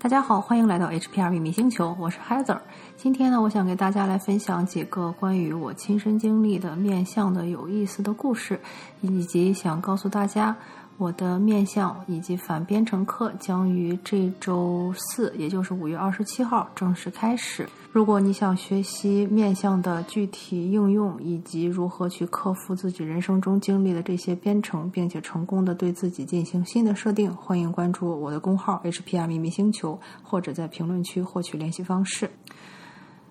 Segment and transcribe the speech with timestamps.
[0.00, 2.60] 大家好，欢迎来到 HPR 秘密星球，我是 Heather。
[2.96, 8.60] 今天呢，我想给大家来分享几个关于我亲身经历的面相的有意思的故事，
[9.00, 10.56] 以及想告诉大家，
[10.98, 17.68] 我的面相以及反编程课将于这周四，也就是五月二十七号正式开始。
[17.92, 32.28] 如果你想学习面相的具体应用，以及如何去克服自己人生中经历的这些编程，并且成功的对自己进行新的设定，欢迎关注我的公号 HPR 秘密星球，或者在评论区获取联系方式。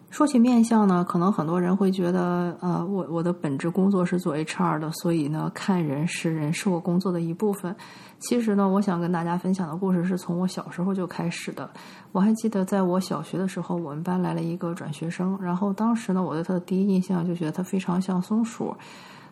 [0.10, 7.76] 说起面相呢，可能很多人会觉得，呃，我我的本职工作是做 HR 的，所以呢，看人识人是我工作的一部分。
[8.20, 11.70] 其实呢，我想跟大家分享的故事是从我小时候就开始的。
[12.14, 18.76] 我还记得在我小学的时候，我们班来了一个转学生，然后当时呢，我对他的第一印象就觉得他非常像松鼠，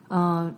[0.10, 0.54] 嗯，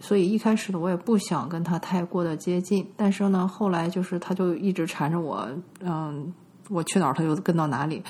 [0.00, 2.84] 所以一开始呢，我也不想跟他太过的接近。
[2.96, 5.46] 但是呢，后来就是他就一直缠着我，
[5.80, 6.32] 嗯，
[6.70, 8.02] 我去哪儿他就跟到哪里。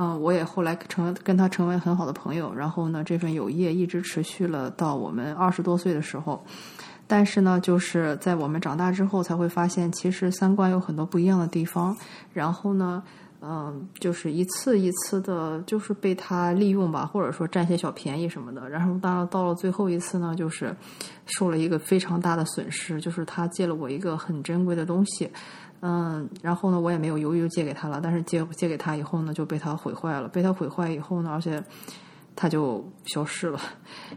[0.00, 6.40] 嗯，我也后来成跟他成为很好的朋友，然后呢，这份友谊一直持续了到我们二十多岁的时候。
[7.08, 11.96] 但是呢，就是在我们长大之后，才会发现其实三观有很多不一样的地方。
[12.32, 13.02] 然后呢，
[13.40, 18.68] 嗯，就是一次一次的，就是被他利用吧，或者说占些小便宜什么的。
[18.68, 20.72] 然后当然到了最后一次呢，就是
[21.26, 25.28] 受了一个非常大的损失，就是他借了我一个很珍贵的东西。
[25.80, 28.00] 嗯，然后呢，我也没有犹豫就借给他了。
[28.02, 30.28] 但是借借给他以后呢，就被他毁坏了。
[30.28, 31.62] 被他毁坏以后呢，而且
[32.34, 33.60] 他就消失了。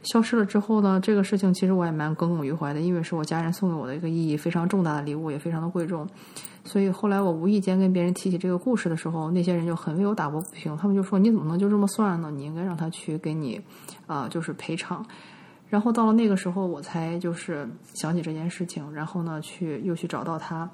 [0.03, 6.08] 消失了之后呢，这个事情其实我也蛮耿耿于怀的，因为是我家人送给我的一个意义非常重大的礼物，也非常的贵重。
[6.64, 10.78] 所以后来我无意间跟别人提起这个故事的时候，那些人就很为我打抱不平。
[10.78, 12.30] 他们就说：“你怎么能就这么算呢？
[12.30, 13.59] 你应该让他去给你
[14.06, 15.03] 啊，就是赔偿。”
[15.69, 20.69] 然后到了那个时候，我才就是想起这件事情，然后呢，去又去找到他。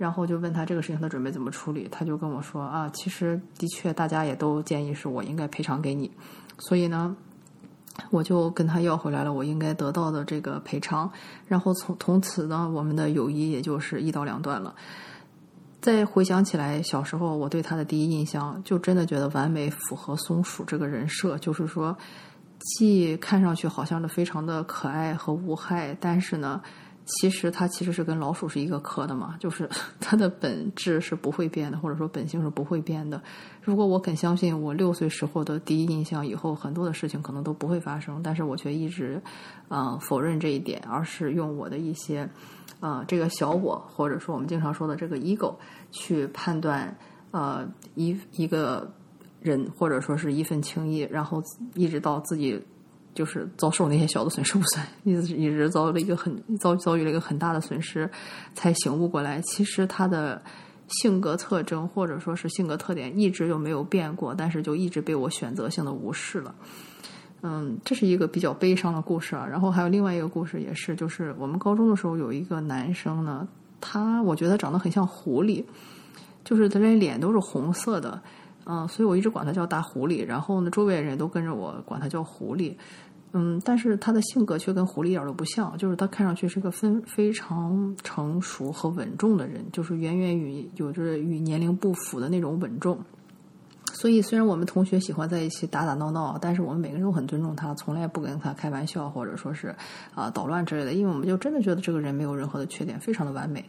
[0.00, 6.10] 然后就问他这个事情他准备怎么处理，他就跟我说啊，其实的确大家也都建议是我应该赔偿给你，
[6.58, 7.14] 所以呢，
[8.08, 11.12] 我就跟他要回来了我应该得到的这个赔偿，
[11.46, 14.74] 然后从从此呢，我们的友谊也就是一刀两断了。
[15.82, 21.94] 再回想起来，小时候我对他的第一印象，就真的觉得完美符合松鼠这个人设，就是说，
[22.58, 26.62] 既看上去好像是非常的可爱和无害，但是呢。
[27.10, 33.20] 其实它其实是跟老鼠是一个科的嘛， 就是它的本质是不会变的，或者说本性是不会变的。
[33.62, 39.20] 如果我肯相信我六岁时候的第一印象，以后很多的事情可能都不会发生，但是我却一直
[39.68, 42.28] 啊否认这一点，而是用我的一些
[42.78, 45.54] 啊这个小我，或者说我们经常说的这个 ego
[45.90, 46.96] 去判断
[47.32, 48.90] 呃一一个
[49.40, 51.42] 人，或者说是一份情谊，然后
[51.74, 52.62] 一直到自己。
[53.14, 58.08] 就是遭受那些小的损失不算，一直一直遭了一个很遭遭遇了一个很大的损失，
[58.54, 59.40] 才醒悟过来。
[59.40, 60.40] 其实他的
[60.88, 66.54] 性格特征或者说是性格特点一直就没有变过，但是就一直被我选择性的无视了。
[67.42, 69.46] 嗯，这是一个比较悲伤的故事啊。
[69.46, 73.48] 然后还有另外一个故事也是，就是我们高中的时候有一个男生呢，
[73.80, 75.64] 他我觉得长得很像狐狸，
[76.44, 78.20] 就是他连脸都是红色的。
[78.66, 82.74] 嗯，所以我一直管他叫大狐狸，然后呢，周围人都跟着我管他叫狐狸。
[83.32, 92.98] 嗯，但是他的性格却跟狐狸一点都不像，就是他看上去是个非非常成熟和稳重的人，就是远远与有着与年龄不符的那种稳重。
[93.92, 99.74] 所以虽然我们同学喜欢在一起打打闹闹，但是我们每个人都很尊重他，从来不跟他开玩笑或者说是
[100.14, 103.64] 啊捣乱之类的，因为我们就真的觉得这个人没有任何的缺点，非常的完美。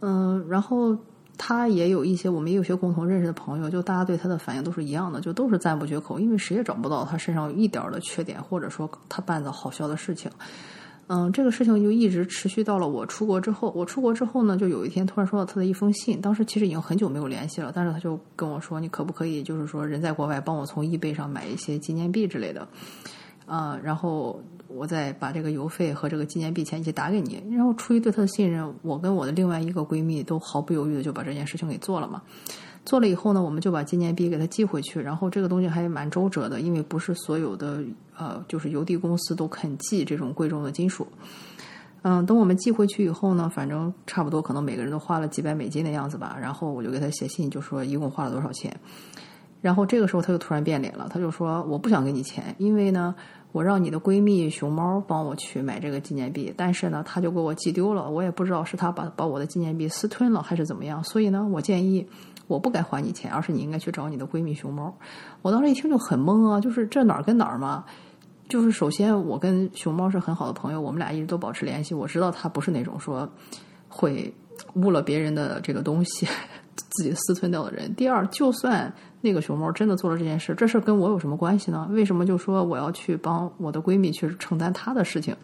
[0.00, 0.96] 嗯，然后。
[1.38, 10.30] 他也有一些，我们也有些共同认识的朋友，就大家对他的反应都是一样的，就都是赞不绝口，因为谁也找不到他身上有一点的缺点，或者说他办的好笑的事情。
[11.10, 13.72] 嗯，这个事情就一直持续到了我出国之后。
[13.74, 22.68] 我出国之后呢，就有一天突然收到他的一封信，当时其实已经很久没有联系了，但是他就跟我说：“你可不可以，就是说人在国外，帮我从易贝上买一些纪念币之类的？”
[23.48, 24.40] 啊，然后。
[24.70, 32.20] 我再把这个邮费和这个纪念币钱一起打给你，然后出于对他的信任，我跟我的另外一个闺蜜都毫不犹豫的就把这件事情给做了嘛。
[32.84, 37.82] 做了以后呢，我们就把纪念币给他寄回去，然后这个东西还蛮周折的，因为不是所有的
[38.14, 41.08] 呃就是邮递公司都肯寄这种贵重的金属。
[42.02, 48.78] 嗯，等我们寄回去以后呢，反正差不多可能每个人都花了几百美金的样子吧，然后我就给他写信，就说一共花了多少钱。
[49.62, 53.14] 然后这个时候他就突然变脸了，他就说我不想给你钱，因为呢。
[53.52, 58.10] 我让你的闺蜜熊猫帮我去买这个纪念币，但是呢，他就给我寄丢了。
[58.10, 61.02] 我也不知道是他把把我的纪念币私吞了还是怎么样。
[61.04, 62.06] 所以呢， 我建议
[62.46, 64.94] 我不该还你钱，而是你应该去找你的闺蜜熊猫。
[65.42, 67.84] 我当时一听就很懵啊，就是这哪儿跟哪儿嘛？
[68.48, 71.94] 就是首先我跟熊猫是很好的朋友，我们俩一直都保持联系。
[71.94, 73.28] 我知道他不是那种说
[73.88, 74.32] 会
[74.74, 76.26] 误了别人的这个东西，
[76.76, 77.94] 自己私吞掉的人。
[77.94, 81.88] 第二，就算那个熊猫真的做了这件事，这事跟我有什么关系呢？
[81.90, 85.36] 为什么就说我要去帮我的闺蜜去承担她的事情？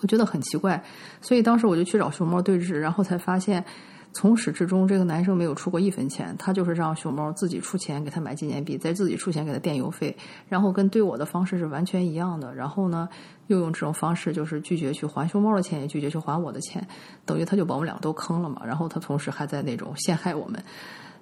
[0.00, 0.82] 我觉得很奇怪，
[1.20, 3.64] 所以当时我就去找熊猫对峙，然后才发现。
[4.12, 10.16] 从始至终，这个男生没有出过一分钱，他就是让熊猫自己出钱给他买纪念币，再自己出钱给他垫邮费，
[10.48, 12.52] 然后跟对我的方式是完全一样的。
[12.52, 13.08] 然后呢，
[13.46, 16.84] 又用这种方式就是拒绝去还熊猫的钱，也拒绝去还我的钱，
[17.24, 18.62] 等于他就把我们俩都坑了嘛。
[18.66, 20.60] 然后他同时还在那种陷害我们，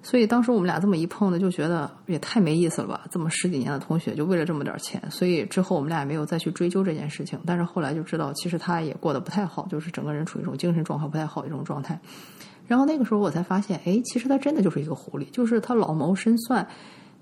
[0.01, 3.05] 所以当时我们俩这么一碰呢，就觉得也太没意思了吧？
[3.11, 7.37] 这么十几年的同学，就为了这么点钱，所以之后我们俩也没有再去追究这件事情。
[7.45, 11.99] 但是后来就知道，其实他也过得不太好，就是整个人处于一种精神状况不太好的一种状态。
[12.65, 16.65] 然后那个时候我才发现，哎，其实他真的就是一个狐狸，就是他老谋深算，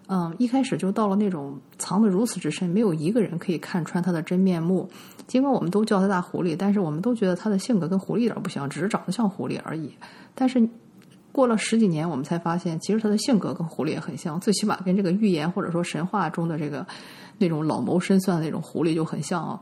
[0.08, 4.90] 嗯，一开始就到了那种藏得如此之深，没有一个人可以看穿他的真面目。
[5.26, 9.94] 尽管我们都叫他大狐狸，但是我们都觉得他的性格跟狐狸一点不像，只是长得像狐狸而已。
[10.36, 10.70] 但是
[11.38, 16.84] 过了十几年，我们才发现，其实他的性格跟狐狸也很像，最起码跟这个预言或者说神话中的这个
[17.38, 19.62] 那种老谋深算的那种狐狸就很像啊。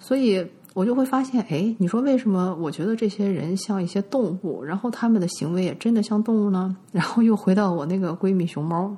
[0.00, 0.44] 所以。
[0.74, 6.76] 我就会发现，哎，你说为什么我觉得这些人像一些动物，然后他们的行为也真的像动物呢？
[6.90, 8.90] 然后又回到我那个闺蜜熊猫，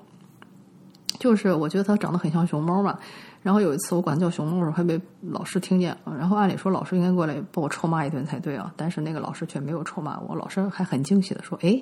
[1.19, 2.99] 就是我觉得它长得很像熊猫嘛。
[3.47, 6.13] 然后有一次我管它叫熊猫的时候，还被老师听见了。
[6.19, 11.81] 然后按理说老师应该过来把我臭骂一顿才对啊，但是那个老师却没有臭骂我，老师还很惊喜的说：“哎，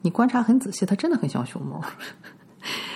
[0.00, 1.78] 你观察很仔细，它真的很像熊猫。”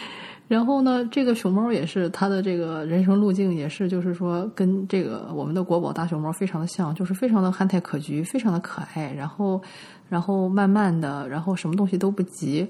[0.49, 9.13] 然后呢，这个熊猫也是它的这个人生路径，也是就是说跟这个我们的国宝大熊猫非常的像，就是非常的憨态可掬，非常的可爱。
[9.13, 9.61] 然后，
[10.09, 12.67] 然后慢慢的，然后什么东西都不急，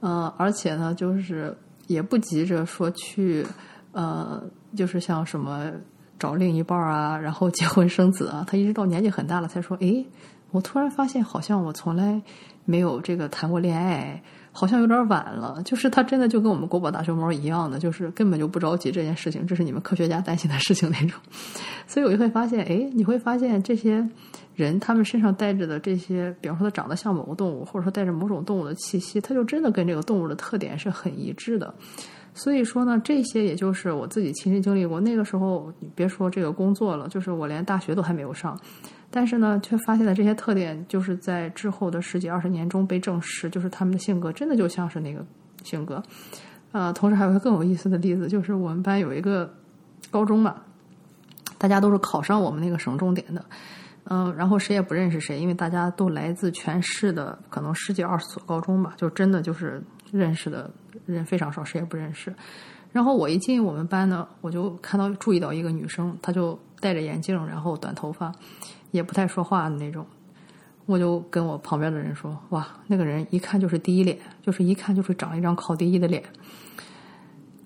[0.00, 1.56] 呃，而且呢，就是
[1.86, 3.46] 也不急着说去，
[3.94, 4.42] 呃，
[4.76, 5.70] 就是像什么
[6.18, 8.44] 找另一半啊，然后结婚生子啊。
[8.46, 10.06] 他一直到年纪很大了才说，诶，
[10.50, 12.20] 我突然发现好像我从来
[12.66, 14.22] 没有这个谈过恋爱。
[14.56, 21.20] 好像有点晚了，就是他真的就跟我们国宝大熊猫一样的，就是根本就不着急这件事情，这是你们科学家担心的事情那种。
[21.88, 24.08] 所以我就会发现，哎，你会发现这些
[24.54, 31.74] 人他们身上带着的这些，比方说他长得像某个动物，或者说带着某种动物的气息，他就真的跟这个动物的特点是很一致的。
[32.34, 35.00] 所以说呢，这些也就是我自己亲身经历过。
[35.00, 38.58] 那个时候，你别说这个工作了，就是我连大学都还没有上。
[39.08, 45.24] 但是呢，却发现了这些特点，就是在之后的十几二十年中被证实，就是他们的性格真的就像是那个
[45.62, 46.02] 性格。
[46.72, 49.48] 呃，同时还有一个更有意思的例子，就是我们班有一个
[50.10, 50.56] 高中嘛，
[51.56, 53.44] 大家都是考上我们那个省重点的，
[54.06, 59.80] 嗯，然后谁也不认识谁，因为大家都来自全市的可能十几二十所高中吧，就真的就是
[60.14, 60.70] 认识的
[61.04, 62.32] 人非常少，谁也不认识。
[62.92, 68.32] 然后我一进我们班呢，我就看到注意到一个女生，她就戴着眼镜，然后短头发。
[68.92, 70.06] 也不太说话的那种，
[70.86, 76.22] 我就跟我旁边的人说：“哇，那个人一看就是第一脸，就是一看就是长一张考第一的脸。”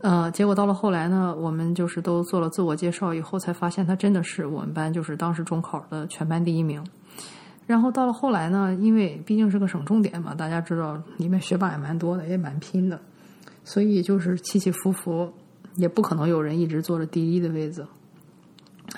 [0.00, 6.82] 呃，结果到了后来呢，我们就是都做了自我介绍以后，才发现他真的是我们班就是当时中考的全班第一名。
[7.68, 12.98] 然后到了后来呢，因为毕竟是个省重点嘛，大家知道里面学霸也蛮多的，也蛮拼的，
[13.62, 15.30] 所以就是起起伏伏，
[15.76, 17.86] 也不可能有人一直坐着第一的位子。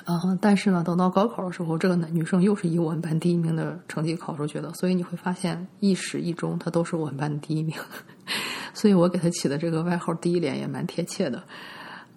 [0.04, 0.38] 啊！
[0.40, 7.74] 但是呢，等到高考的时候，这个男女生又是以我们班第一名的成绩考出去的，所以你会发现一始一终，他都是我们班的第一名。
[8.72, 11.42] 所以我给他起的这个外号“第一脸”也蛮贴切的。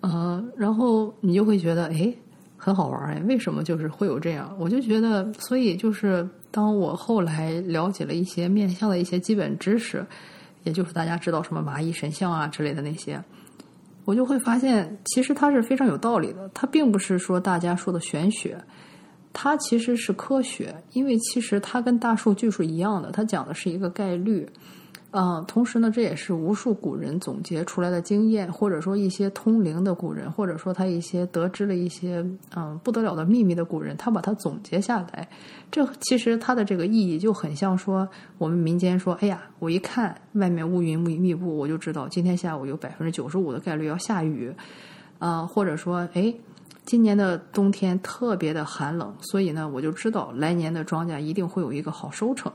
[0.02, 2.14] 呃，然后你就会觉得，哎，
[2.58, 4.56] 很好玩哎，为什么就是会有这样？
[4.60, 10.06] 我就觉得，所以就是当我后来了解了一些面相的一些基本知识，
[10.64, 13.20] 也就是大家知道什么蚂蚁神像啊之类的那些。
[14.06, 16.48] 我就会发现，其实它是非常有道理的。
[16.54, 18.56] 它并不是说大家说的玄学，
[19.34, 20.76] 它其实是科学。
[20.92, 24.48] 因为其实它跟大数据是一样的，它讲的是一个概率。
[25.16, 35.30] 嗯，同时呢，这也是无数古人总结出来的经验，或者说一些通灵的古人，或者说他一些得知了一些嗯不得了的秘密的古人，他把它总结下来。
[35.70, 44.52] 这其实它的这个意义就很像说我们民间说，哎呀，我一看外面乌云密密布，我就知道今天下午有百分之九十五的概率要下雨。
[45.20, 46.34] 啊，或者说，哎，
[46.86, 52.52] 今年的冬天特别的寒冷，所以呢，我就知道来年的庄稼一定会有一个好收成。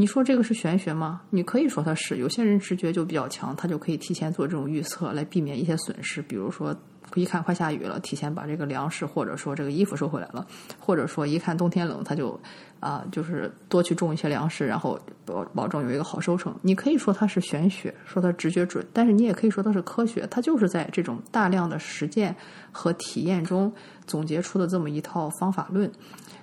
[0.00, 1.22] 你说这个是玄学吗？
[1.28, 2.18] 你可以说它是。
[2.18, 6.22] 有些人直觉就比较强，他就可以提前做这种预测，来避免一些损失。
[6.22, 6.72] 比如说，
[7.16, 10.46] 一看快下雨了，提前把这个粮食或者说这个衣服收回来了；
[10.78, 12.40] 或者说，一看冬天冷，他就
[12.78, 16.54] 啊，就是多去种一些粮食，然后保保证有一个好收成。
[16.62, 20.24] 你可以说它是玄学，说它直觉准，但是你也可以说它是科学。
[20.30, 22.32] 它就是在这种大量的实践
[22.70, 23.72] 和体验中
[24.06, 25.90] 总结出的这么一套方法论。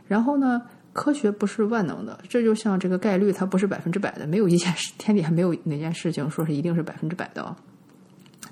[0.05, 0.61] 然后呢？
[0.95, 7.53] 科学不是万能的，这就像这个概率，它不是百分之百的，没有一件事，天底下没有哪件事情说是一定是百分之百的。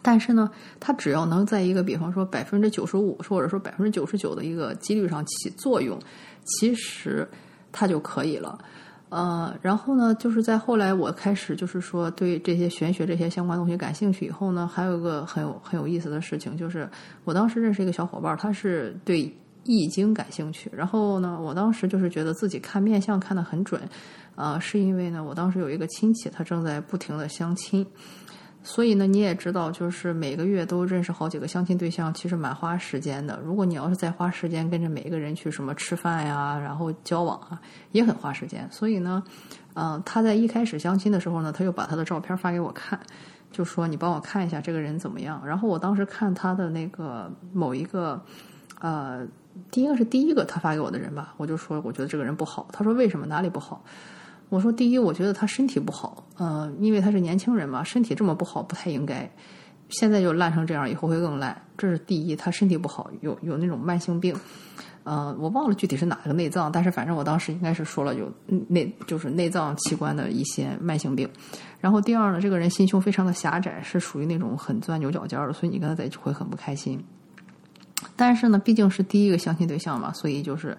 [0.01, 5.97] 但是呢，它只要能在一个比方说百分之九十五，或者说百分之九十九的一个几率上起作用，
[6.43, 7.25] 其实
[7.71, 8.59] 它就可以了。
[9.07, 16.89] 呃，然后呢，就是在后来我开始就是说对这些玄学这些相关东西感兴趣以后呢，还有一个很有很有意思的事情，就是
[17.23, 19.33] 我当时认识一个小伙伴，他是对
[19.63, 20.71] 易经感兴趣。
[20.73, 23.81] 然后呢，我当时就是觉得自己看面相看得很准，
[24.35, 27.85] 呃，是因为呢，我当时有一个亲戚，他正在不停的相亲。
[28.65, 33.37] 所以呢，你也知道，就是每个月都认识好几个相亲对象，其实蛮花时间的。
[33.43, 38.65] 如果你要是再花时间跟着每一个人去什么吃饭呀，然后交往啊，也很花时间。
[38.71, 39.21] 所以呢，
[39.73, 42.97] 嗯，他在一开始相亲的时候呢，他又把他的照片发给我看，
[43.51, 45.45] 就说你帮我看一下这个人怎么样。
[45.45, 48.23] 然后我当时看他的那个某一个，
[48.79, 49.27] 呃，
[49.71, 52.67] 第一个是第一个他发给我的人吧，我就说我觉得这个人不好。
[52.71, 53.83] 他说为什么哪里不好？
[54.49, 59.29] 我说：第一，我觉得他身体不好，呃，因为他是年轻人嘛，身体这么不好不太应该。
[59.89, 61.59] 现在就烂成这样，以后会更烂。
[61.77, 64.35] 这是第一，他身体不好，有有那种慢性病，
[65.03, 68.31] 呃，我忘了具体是哪个内脏，但是反正我当时应该是说了有
[68.67, 71.27] 内就是内脏器官的一些慢性病。
[71.79, 77.03] 然后第二呢，这个人心胸非常的狭窄，是属于那种很钻牛角尖的，所以你跟他在一起会很不开心。
[78.15, 80.77] 但是呢，毕竟是第一个相亲对象嘛，所以就是。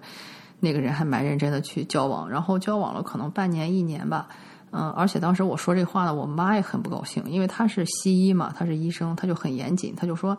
[0.61, 4.29] 那个人还蛮认真的去交往，然后交往了可能半年一年吧，
[4.71, 10.35] 嗯，而且当时我说这话呢，我妈也很不高兴，因为她是西医嘛，她是医生，她就很严谨，她就说：“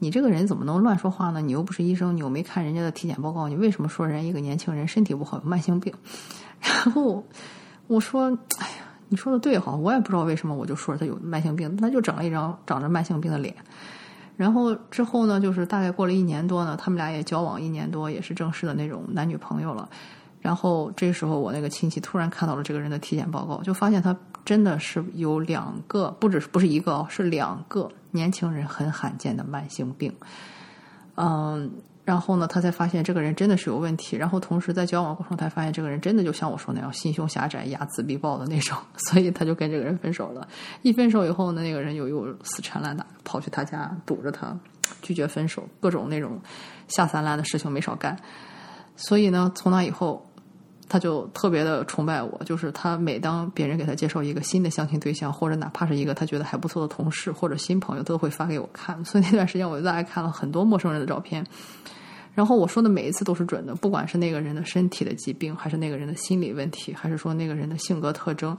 [0.00, 1.40] 你这个人怎么能乱说话呢？
[1.40, 5.94] 你又不是医生，你又没看人家的体检报告，你为什么说人一个年轻人身体不好有慢性病？”
[6.60, 7.24] 然后
[7.86, 8.26] 我说
[8.58, 13.54] ：“哎呀，你说的对哈，我也不知道为什么，我就说他有慢性病，他就长了一张长着慢性病的脸。”
[14.40, 19.86] 然后之后呢，就是大概过了一年多呢，他们俩也交往一年多，也是正式的那种男女朋友了。
[20.40, 30.10] 然后这时候，我那个亲戚突然看到了这个人的体检报告，就发现他真的是有两个，不只是不是一个哦，是两个年轻人很罕见的慢性病。
[31.16, 31.70] 嗯。
[32.10, 34.16] 然后呢，他才发现这个人真的是有问题。
[34.16, 38.76] 然后同时在交往过程，才发现这个人真的就像我说那样，心胸狭窄、睚眦必报的那种。
[39.06, 40.48] 所以他就跟这个人分手了。
[40.82, 44.58] 一分手以后呢，那个人又又死缠烂打，跑去他家堵着他，
[45.02, 46.40] 拒绝分手，各种那种
[46.88, 48.16] 下三滥的事情没少干。
[48.96, 50.26] 所以呢，从那以后。
[50.92, 59.04] 他就特别的崇拜我，就是他每当别人给他介绍一个新的相亲对象，或者哪怕是一个他觉得还不错的同事或者新朋友，都会发给我看。
[59.04, 61.46] 所以那段时间我就大概看了很多陌生人的照片，
[62.34, 68.56] 然后我说的每一次都是准的，不管是那个人的身体的疾病，还是那个人的心理问题，还是说那个人的性格特征，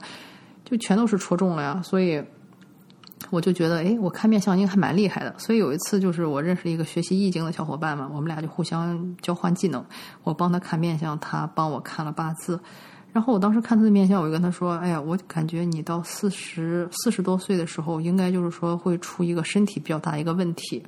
[0.64, 1.80] 就全都是戳中了呀。
[1.82, 2.22] 所以。
[3.30, 5.32] 我就觉得，哎，我看面相应该还蛮厉害的。
[5.38, 9.82] 所以有一次，就是我认识一个学习易经的小伙伴嘛，我们俩就互相交换技能。
[10.24, 12.60] 我帮他看面相，他帮我看了八字。
[13.12, 20.82] 然后我当时看他的面相，我就跟他说：“哎呀，我感觉你到四十四十多岁的时候，应该就是说会出一个身体比较大一个问题。”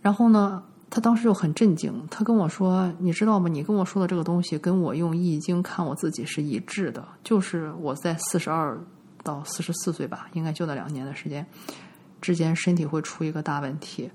[0.00, 0.62] 然后呢，
[0.92, 3.48] 他当时就很震惊，他跟我说：“你知道吗？
[3.48, 8.78] 你跟我说的这个东西，跟我用易经看我自己是一致的，就是我在四十二。”
[9.24, 11.46] 到四十四岁吧，应该就那两年的时间
[12.20, 14.10] 之间，身体会出一个大问题，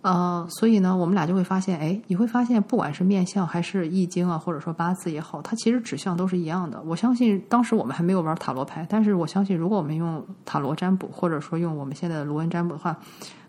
[0.00, 6.80] 呃，所以呢，我们俩就会发现，哎，你会发现，不管是面相还是易经啊，或者说八字也好，它其实指向都是一样的。
[6.80, 12.98] 我相信当时我们还没有玩塔罗牌，但是我相信，如果我们用塔罗占卜，或者说用我们现在的罗恩占卜的话。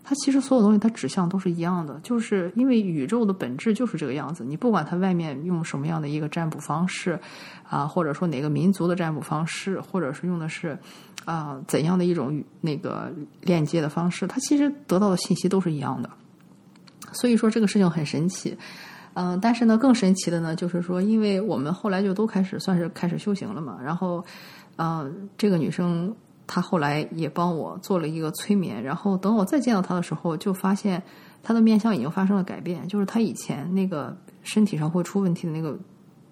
[0.02, 4.42] 它其实所有东西，它指向都是一样的，就是因为宇宙的本质就是这个样子。
[4.42, 7.16] 你不管它外面用什么样的一个占卜方式，
[7.68, 10.76] 啊，或者说哪个民族的占卜方式，或者是用的是
[11.24, 16.10] 啊怎样的一种那个链接的方式，它其实得到的信息都是一样的。
[17.12, 18.56] 所以说这个事情很神奇，
[19.14, 24.24] 嗯，但是呢，更神奇的呢，就是说，因为我们后来就都开始算是开始修行了嘛，然后，
[24.76, 26.12] 嗯，这个女生。
[26.52, 31.00] 他后来也帮我做了一个催眠，然后等我再见到他的时候，就发现
[31.44, 35.78] 他的面相已经发生了改变，就是他以前那个身体上会出问题的那个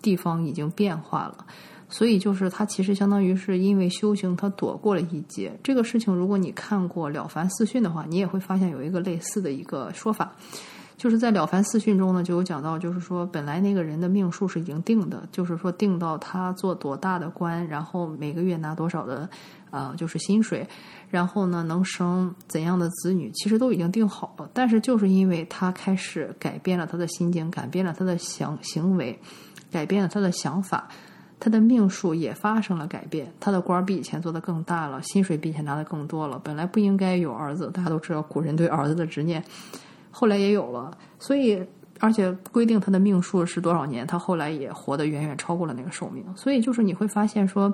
[0.02, 1.46] 地方已经变化了，
[1.88, 5.56] 所以就是他其实相当于是因为修行，他躲过了一劫。
[5.62, 10.32] 这个事情，如果你看过《了凡四训》的话，你也会发现有一个类似的一个说法。
[10.98, 19.30] 就是在《了凡四训》中呢，就有讲到，就是说本来那个人的命数是已经定的，就是说定到他做多大的官，然后每个月拿多少的，
[19.70, 20.66] 呃，就是薪水，
[21.08, 24.50] 然后呢能生怎样的子女，其实都已经定好了。
[24.52, 29.16] 但是就是因为他开始改变了他的心境，改变了他的想行为，
[29.70, 30.88] 改变了他的想法，
[31.38, 36.40] 他的命数也发生了改变，他的官比以前做的更大了，薪水比以前拿的更多了。
[36.42, 39.44] 本来不应该有儿子，大家都知道古人对儿子的执念。
[40.18, 41.62] 后来也有了，所以
[42.00, 46.25] 而且规定他的命数是多少年，他后来也活得远远超过了那个寿命。
[46.34, 47.72] 所以就是你会发现说，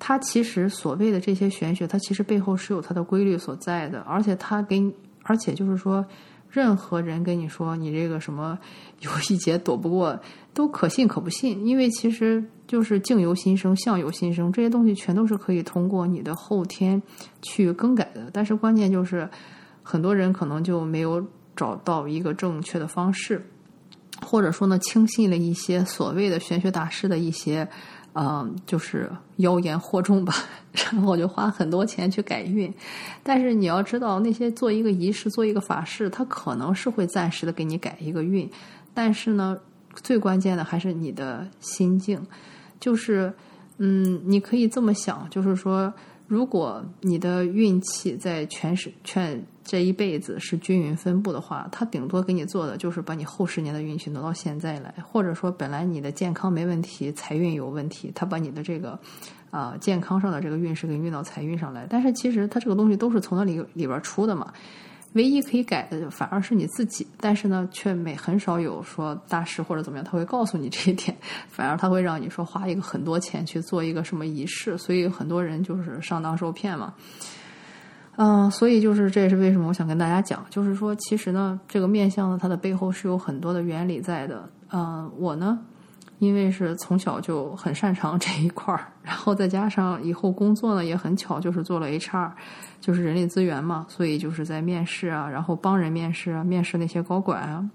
[0.00, 4.92] 他其实所谓的这些玄学，它其实背后是有它的规律所在的，而且他给你，
[5.22, 6.04] 而且就是说。
[6.50, 8.56] 任何人跟你说你这个什么
[9.00, 10.16] 有一劫躲不过，
[10.52, 17.02] 都可信可不信，因为其实就是境由心生，相由心生，这些东西全都是可以通过你的后天
[17.42, 18.30] 去更改的。
[18.32, 19.28] 但是关键就是
[19.82, 23.44] 很多人可能就没有找到一个正确的方式，
[24.22, 27.68] 或者说呢轻信了一些所谓的玄学大师的一些。
[28.16, 30.32] 嗯，就是妖言惑众吧，
[30.70, 32.72] 然后我就花很多钱去改运。
[33.24, 38.48] 但是你要知道，那些做一个仪式、做一个法事，它可能是会暂时的给你改一个运，
[38.94, 39.58] 但是呢，
[39.94, 42.24] 最关键的还是你的心境。
[42.78, 43.34] 就是，
[43.78, 45.92] 嗯，你可以这么想，就是说。
[46.26, 58.98] 如果你的运气在全世全这一辈子是均匀分布的话，他顶多给你做的就是把你后十年的运气挪到现在来，或者说本来你的健康没问题，财运有问题，他把你的这个
[59.50, 61.86] 啊健康上的这个运势给运到财运上来。
[61.88, 64.52] 但是其实他这个东西都是从那里里边出的嘛。
[65.14, 71.16] 唯一可以改的反而是你自己，但是呢，却没很少有说大师或者怎么样，他会告诉你这一点，
[71.48, 76.92] 反而他会让你说花一个很多钱去做一个什么仪式，所以很多人就是上当受骗嘛。
[78.16, 84.48] 嗯，所以就是这也是为什么我想跟大家讲，就是说其实呢，这个面相呢，它的背后是有很多的原理在的。
[84.72, 85.58] 嗯，我呢。
[86.20, 92.30] 因为是从小就很擅长这一块儿，然后再加上以后工作呢也很巧，就是做了 HR，
[92.80, 97.68] 就是人力资源嘛，所以就是在面试啊，然后帮人面试啊，面试那些高管啊，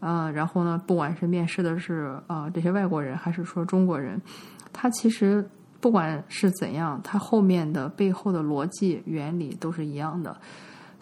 [0.00, 4.22] 嗯，然后呢，不管是面试的是啊这些外国人，还是说中国人，
[4.72, 5.46] 他其实
[5.80, 10.36] 不管是怎样，它后面的背后的逻辑原理都是一样的。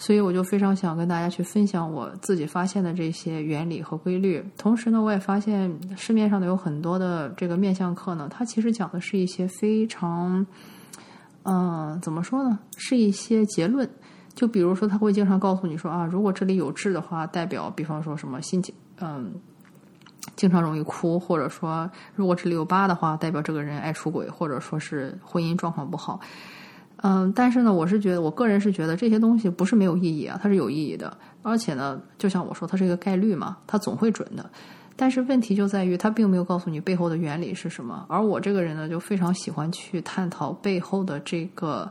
[0.01, 4.41] 所以我就非常想跟大家去分享我自己发现的这些原理和规律。
[4.57, 10.47] 同时呢，我也发现市面上的有很多的这个面相课呢，它其实讲的是一些非常，
[11.43, 12.59] 嗯，怎么说呢？
[12.77, 13.91] 是一些结论。
[14.37, 19.33] 就比如说，他会经常告诉你说啊，如果这里有痣的话，代表，比方说什么心情，嗯，
[20.38, 26.20] 经常容易哭，或者说如果这里有疤的话，代表这个人爱出轨，或者说是婚姻状况不好。
[27.03, 31.16] 嗯，但是呢，我是觉得，我个人是觉得这些东西不是没有意义啊，它是有意义的。
[31.42, 34.48] 而且呢，就像我说，它是一个概率嘛，它总会准的。
[34.94, 38.07] 但是问题就在于，它并没有告诉你背后的原理是什么。
[38.09, 41.90] 而我这个人呢，就非常喜欢去探讨背后的这个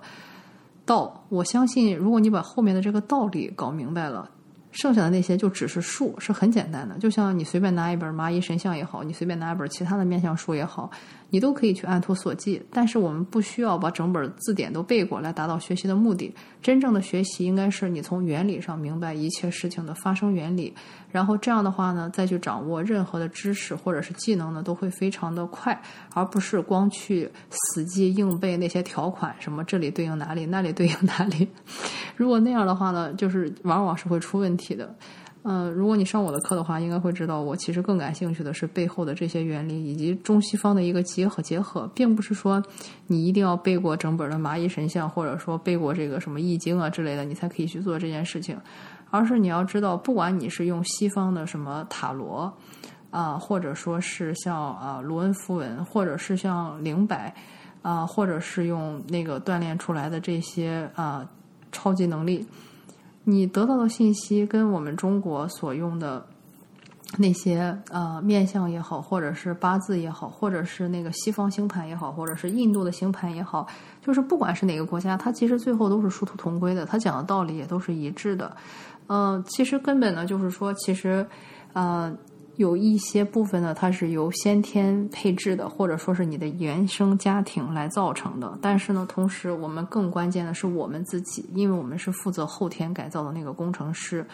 [0.86, 1.26] 道。
[1.28, 4.30] 我相信，如果你把后面的这个道理搞明白了。
[4.72, 6.98] 剩下的那些就只是数，是很简单的。
[6.98, 10.90] 就像你随便拿一本蚂蚁神像也好，你随便拿一本其他的面相书也好，
[11.30, 12.62] 你都可以去按图索骥。
[12.72, 16.34] 但是我们不需要把整本字典都背过来达到学习的目的。
[16.62, 20.74] 真正的学习应该是你从原理上明白一切事情的发生原理，
[21.12, 25.80] 然后这样的话呢，再去掌握任何的知识或者是技能呢，都会非常的快，
[26.14, 31.48] 而不是光去死记硬背那些条款，什么这里对应哪里，那里对应哪里。
[32.16, 34.94] 如果那样的话呢，就是往往是会出问题的。
[35.50, 41.42] 嗯，如果你上我的课的话，应该会知道，我其实更感兴趣的是背后的这些原理以及中西方的一个结合。
[41.42, 42.62] 结合，并不是说
[43.08, 48.60] 你一定要背过整本的蚂蚁神相，或者说背过这个什么易经啊之类的，你才可以去做这件事情。
[49.10, 52.54] 而是你要知道，不管你是用西方的什么塔罗
[53.10, 57.34] 啊，或者说是像啊罗恩符文，或者是像灵摆
[57.82, 61.26] 啊，或者是用那个锻炼出来的这些啊。
[61.70, 62.48] 超级能力，
[63.30, 66.26] 你得到的信息跟我们中国所用的
[67.18, 73.68] 那些呃面相也好，或者是八字也好，或者是那个西方星盘也好，或者是印度的星盘也好，
[74.02, 78.56] 就是不管是哪个国家，它其实最后都是殊途同归的，它讲的道理也都是一致的。
[79.08, 81.28] 嗯，其实根本呢，就是说，其实
[81.74, 82.16] 呃。
[82.58, 88.58] 有一些部分呢，它是由先天配置的，或者说是你的原生家庭来造成的。
[88.62, 94.26] 但是呢，同时我们更关键的是我们自己，因为我们是负责后天改造的那个工程师。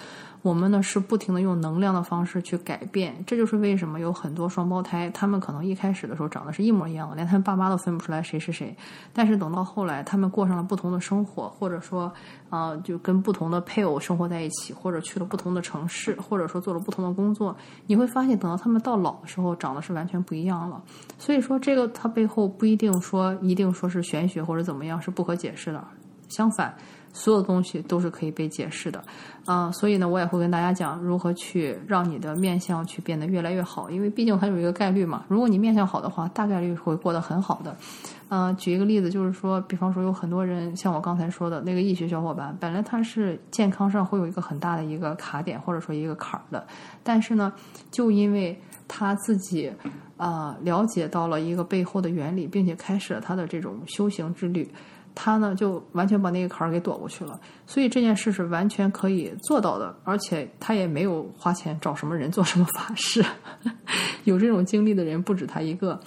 [0.43, 8.75] 我们呢是不停的用能量的方式去改变，这就是为什么有很多双胞胎，他们可能一开始的时候长得是一模一样的，连他们爸妈都分不出来谁是谁。
[9.13, 12.13] 但是等到后来，他们过上了不同的生活，或者说，
[12.49, 17.55] 呃，就跟不同的配偶生活在一起，或者去了不同的城市，或者说做了不同的工作，
[17.87, 20.83] 你会发现，等到他们到老的时候，长得是完全不一样了。
[21.17, 25.81] 所以说，这个它背后不一定说一定说是玄学或者怎么样是不可解释的，
[26.29, 26.73] 相反。
[27.15, 28.99] 所有东西都是可以被解释的，
[29.45, 35.23] 啊，所以呢，我也会跟大家讲如何去让你的面相去变得越来越好，因为毕竟还有一个概率嘛。
[35.27, 37.75] 如果你面相好的话，大概率会过得很好的。
[38.29, 46.65] 嗯，举一个例子，就是说，比方说有很多人像我刚才说的那个易学小伙伴，本来他是健康上会有一个很大的一个卡点或者说一个坎儿的，
[47.03, 47.53] 但是呢，
[47.91, 49.71] 就因为他自己
[50.17, 54.67] 啊了解到了一个背后的原理，并且开始了他的这种修行之旅。
[55.15, 63.23] 他呢，就完全把那个坎儿给躲过去了，所以这件事是完全可以做到的，而且他也没有花钱找什么人做什么法事，
[64.25, 65.99] 有这种经历的人不止他一个。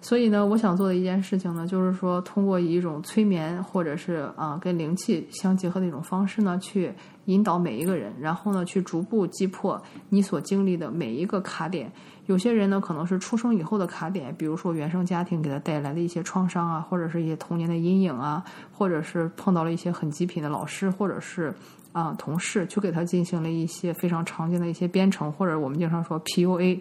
[0.00, 6.92] 所以呢，我想做的一件事情呢，就是说通过以一种催眠或者是啊跟灵气相结合的一种方式呢，去
[7.24, 11.90] 引导每一个人，然后呢去逐步击破你所经历的每一个卡点。
[12.26, 21.52] 有些人呢，可能是出生以后的卡点，比如说原生家庭给他带来的一些创伤啊，或者是一些童年的阴影啊，或者是碰到了一些很极品的老师，或者是
[21.92, 26.80] 啊同事，去给他进行了一些非常常见的一些编程，或者我们经常说 PUA，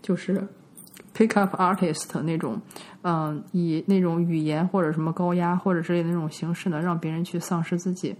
[0.00, 0.42] 就是
[1.14, 2.60] Pick Up Artist 那种，
[3.02, 8.14] 嗯，以那种语言或者什么高压或者之类的那种形式呢，让别人去丧失自己。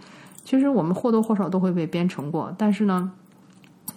[0.44, 3.12] 其实我们或多或少都会被编程过，但是呢。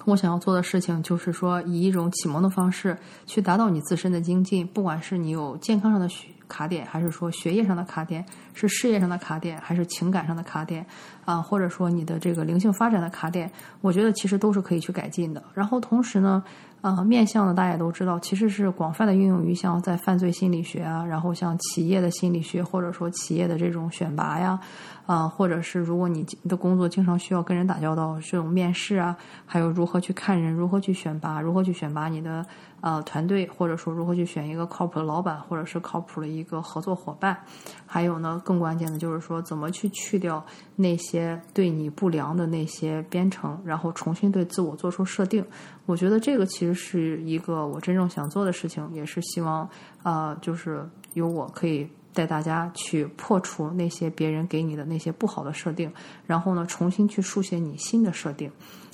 [0.06, 4.66] 我想要做的事情就是说，以一种启蒙的方式去达到你自身的精进。
[4.68, 10.86] 不管是你有健康上的需卡点，还是说学业上的卡点，是事业上的卡点，还是情感上的卡点，
[11.26, 15.44] 啊，或者说你的这个灵性发展的卡点，我觉得其实都是可以去改进的。
[15.54, 16.44] 然后同时呢，
[16.82, 24.60] 啊，面向呢，大家也都知道，其实是广泛的运用于像在犯罪心理学啊，然后像企业的心理学，或者说企业的这种选拔呀。
[25.06, 32.44] 啊，或者是如果你的工作经常需要跟人打交道，这种面试啊，还有如何去看人，如何去选拔，如何去选拔你的
[32.82, 37.38] 呃团队，或者说如何去选一个靠谱的老板，或者是靠谱的一个合作伙伴，
[37.86, 40.44] 还有呢，更关键的就是说怎么去去掉
[40.76, 45.46] 那些对你不良的那些编程，然后重新对自我做出设定。
[45.86, 49.70] 我觉得这个其实是一个我真正想做的事情，也是希望
[50.04, 51.88] 啊，就是由我可以。
[52.16, 55.92] 带大家去破除那些别人给你的那些不好的设定，
[56.26, 58.50] 然后呢，重新去书写你新的设定。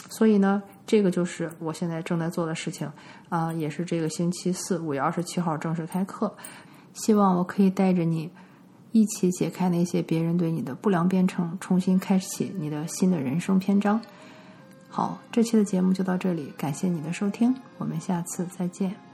[0.09, 2.91] 所以呢，这个就是我现在正在做的事情
[3.29, 6.35] 啊，也是这个星期四五月二十七号正式开课。
[6.91, 8.29] 希望我可以带着你
[8.91, 14.01] 一起解开那些别人对你的不良编程，重新开启你的新的人生篇章。
[14.89, 19.10] 好，这期的节目就到这里，感谢你的收听，我们下次再见。